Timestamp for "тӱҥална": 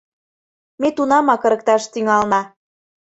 1.91-2.41